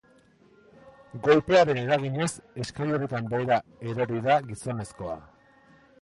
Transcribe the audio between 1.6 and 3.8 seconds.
eraginez, eskaileretan behera